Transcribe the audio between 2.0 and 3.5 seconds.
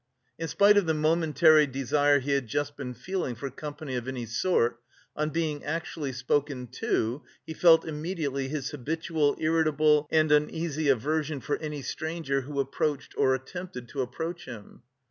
he had just been feeling